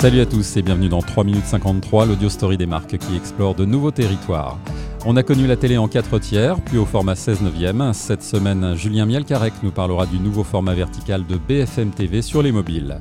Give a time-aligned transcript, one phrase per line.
[0.00, 3.54] Salut à tous et bienvenue dans 3 minutes 53, l'audio story des marques qui explore
[3.54, 4.58] de nouveaux territoires.
[5.04, 7.92] On a connu la télé en 4 tiers, puis au format 16 neuvième.
[7.92, 12.50] Cette semaine, Julien Mielcarec nous parlera du nouveau format vertical de BFM TV sur les
[12.50, 12.96] mobiles.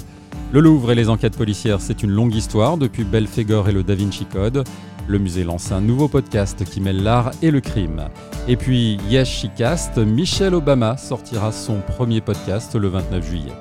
[0.52, 3.96] Le Louvre et les enquêtes policières, c'est une longue histoire depuis Belphégor et le Da
[3.96, 4.66] Vinci Code.
[5.07, 8.10] Le musée lance un nouveau podcast qui mêle l'art et le crime.
[8.50, 13.54] Et puis, Yes She Cast, Michelle Obama sortira son premier podcast le 29 juillet.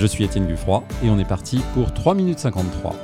[0.00, 2.96] Je suis Étienne Guffroy et on est parti pour 3 minutes 53.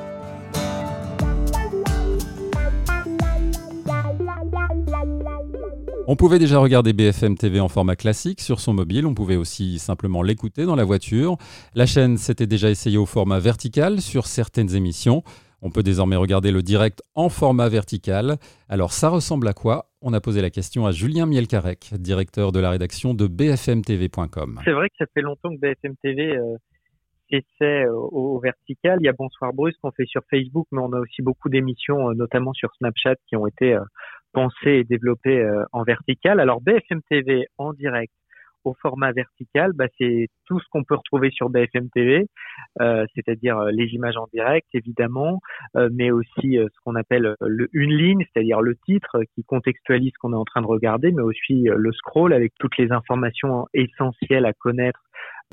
[6.07, 9.79] On pouvait déjà regarder BFM TV en format classique sur son mobile, on pouvait aussi
[9.79, 11.37] simplement l'écouter dans la voiture.
[11.75, 15.23] La chaîne s'était déjà essayée au format vertical sur certaines émissions.
[15.61, 18.39] On peut désormais regarder le direct en format vertical.
[18.71, 19.91] Alors ça ressemble à quoi?
[20.01, 24.61] On a posé la question à Julien Mielcarec, directeur de la rédaction de bfmtv.com.
[24.65, 26.57] C'est vrai que ça fait longtemps que BFM TV euh,
[27.31, 28.99] essaie euh, au, vertical.
[29.01, 32.11] Il y a Bonsoir Bruce qu'on fait sur Facebook, mais on a aussi beaucoup d'émissions,
[32.11, 33.77] euh, notamment sur Snapchat, qui ont été
[34.37, 36.41] pensé et développé euh, en vertical.
[36.41, 38.13] Alors BFM TV en direct
[38.65, 42.27] au format vertical, bah, c'est tout ce qu'on peut retrouver sur BFM TV,
[42.81, 45.41] euh, c'est-à-dire euh, les images en direct évidemment,
[45.93, 50.33] mais aussi ce qu'on appelle le une ligne, c'est-à-dire le titre qui contextualise ce qu'on
[50.33, 54.53] est en train de regarder, mais aussi le scroll avec toutes les informations essentielles à
[54.53, 55.01] connaître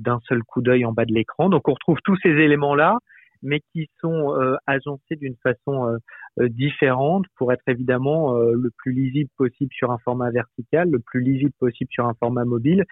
[0.02, 1.49] d'un seul coup d'œil en bas de l'écran.
[1.49, 2.97] Donc on retrouve tous ces éléments-là
[3.44, 5.97] mais qui sont euh, agencés d'une façon euh,
[6.39, 11.22] euh, différente pour être évidemment le plus lisible possible sur un format vertical, le plus
[11.22, 12.85] lisible possible sur un format mobile.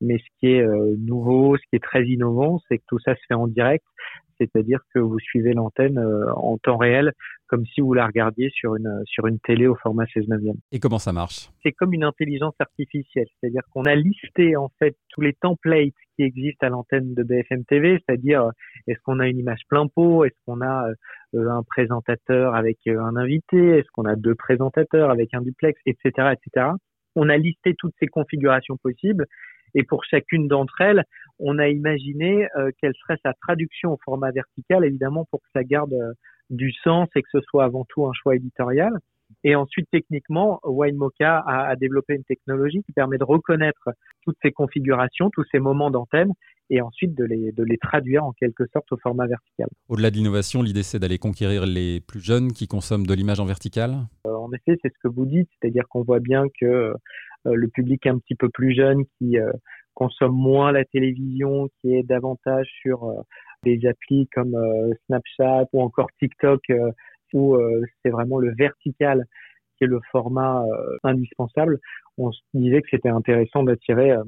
[0.00, 3.20] Mais ce qui est nouveau, ce qui est très innovant, c'est que tout ça se
[3.26, 3.84] fait en direct,
[4.38, 5.98] c'est-à-dire que vous suivez l'antenne
[6.36, 7.12] en temps réel,
[7.48, 10.56] comme si vous la regardiez sur une sur une télé au format 16 neuvième.
[10.72, 11.50] Et comment ça marche?
[11.62, 16.22] C'est comme une intelligence artificielle, c'est-à-dire qu'on a listé en fait tous les templates qui
[16.22, 18.50] existent à l'antenne de BFM TV, c'est-à-dire
[18.86, 20.88] est-ce qu'on a une image plein pot, est-ce qu'on a
[21.34, 25.80] euh, un présentateur avec euh, un invité, est-ce qu'on a deux présentateurs avec un duplex,
[25.86, 26.66] etc., etc.
[27.16, 29.26] On a listé toutes ces configurations possibles
[29.74, 31.04] et pour chacune d'entre elles,
[31.38, 35.62] on a imaginé euh, quelle serait sa traduction au format vertical, évidemment pour que ça
[35.62, 35.94] garde
[36.50, 38.92] du sens et que ce soit avant tout un choix éditorial.
[39.44, 43.90] Et ensuite, techniquement, WineMocha a, a, développé une technologie qui permet de reconnaître
[44.22, 46.32] toutes ces configurations, tous ces moments d'antenne,
[46.70, 49.68] et ensuite de les, de les traduire en quelque sorte au format vertical.
[49.88, 53.46] Au-delà de l'innovation, l'idée c'est d'aller conquérir les plus jeunes qui consomment de l'image en
[53.46, 54.06] vertical?
[54.26, 56.94] Euh, En effet, c'est ce que vous dites, c'est-à-dire qu'on voit bien que euh,
[57.44, 59.50] le public un petit peu plus jeune qui euh,
[59.94, 63.12] consomme moins la télévision, qui est davantage sur
[63.64, 64.56] des applis comme
[65.06, 66.60] Snapchat ou encore TikTok
[67.32, 69.24] où euh, c'est vraiment le vertical
[69.76, 71.78] qui est le format euh, indispensable,
[72.16, 74.24] on se disait que c'était intéressant d'attirer euh,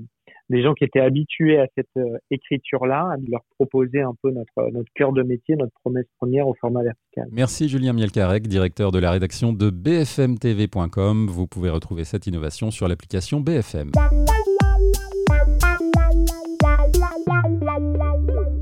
[0.48, 1.90] des gens qui étaient habitués à cette
[2.30, 6.54] écriture-là, de leur proposer un peu notre, notre cœur de métier, notre promesse première au
[6.54, 7.28] format vertical.
[7.30, 11.28] Merci Julien Mielcarec, directeur de la rédaction de bfmtv.com.
[11.28, 13.92] Vous pouvez retrouver cette innovation sur l'application BFM.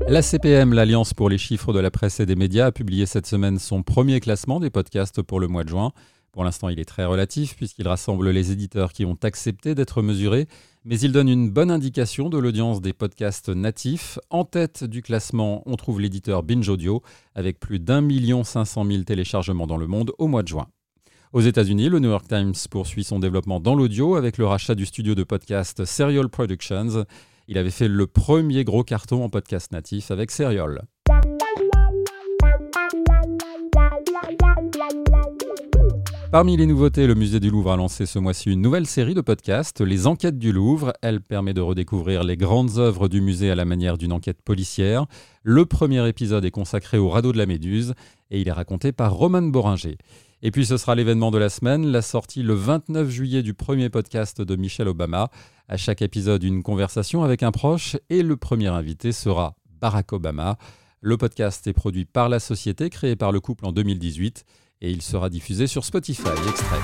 [0.09, 3.27] La CPM, l'Alliance pour les chiffres de la presse et des médias, a publié cette
[3.27, 5.91] semaine son premier classement des podcasts pour le mois de juin.
[6.31, 10.47] Pour l'instant, il est très relatif puisqu'il rassemble les éditeurs qui ont accepté d'être mesurés,
[10.83, 14.17] mais il donne une bonne indication de l'audience des podcasts natifs.
[14.31, 17.03] En tête du classement, on trouve l'éditeur Binge Audio
[17.35, 20.65] avec plus d'un million cinq cent mille téléchargements dans le monde au mois de juin.
[21.33, 24.87] Aux États-Unis, le New York Times poursuit son développement dans l'audio avec le rachat du
[24.87, 27.05] studio de podcast Serial Productions
[27.49, 30.83] il avait fait le premier gros carton en podcast natif avec Serial.
[36.31, 39.21] Parmi les nouveautés, le musée du Louvre a lancé ce mois-ci une nouvelle série de
[39.21, 40.93] podcasts, Les Enquêtes du Louvre.
[41.01, 45.07] Elle permet de redécouvrir les grandes œuvres du musée à la manière d'une enquête policière.
[45.41, 47.95] Le premier épisode est consacré au radeau de la Méduse
[48.29, 49.97] et il est raconté par Roman Boringer.
[50.41, 53.89] Et puis ce sera l'événement de la semaine, la sortie le 29 juillet du premier
[53.89, 55.29] podcast de Michelle Obama.
[55.67, 60.57] À chaque épisode, une conversation avec un proche et le premier invité sera Barack Obama.
[61.01, 64.45] Le podcast est produit par la société créée par le couple en 2018
[64.81, 66.29] et il sera diffusé sur Spotify.
[66.47, 66.79] Extrait.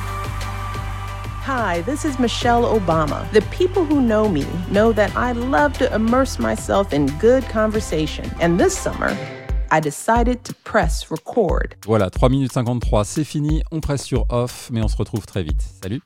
[1.47, 3.23] Hi, this is Michelle Obama.
[3.31, 8.25] The people who know me know that I love to immerse myself in good conversation.
[8.41, 9.15] And this summer,
[9.71, 11.75] I decided to press record.
[11.85, 13.63] Voilà, 3 minutes 53, c'est fini.
[13.71, 15.61] On presse sur off, mais on se retrouve très vite.
[15.81, 16.01] Salut!